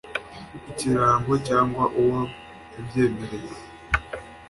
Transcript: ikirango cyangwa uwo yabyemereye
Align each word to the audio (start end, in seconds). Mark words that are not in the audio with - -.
ikirango 0.69 1.33
cyangwa 1.47 1.83
uwo 2.01 2.19
yabyemereye 2.73 3.53